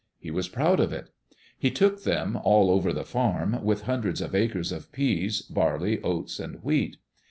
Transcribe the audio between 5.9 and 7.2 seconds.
oats, and wheat.